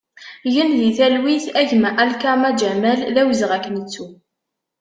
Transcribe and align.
Gen 0.53 0.69
di 0.81 0.91
talwit 0.97 1.45
a 1.59 1.61
gma 1.69 1.89
Alkama 2.03 2.51
Ǧamal, 2.59 2.99
d 3.13 3.15
awezɣi 3.21 3.53
ad 3.55 3.61
k-nettu! 3.63 4.05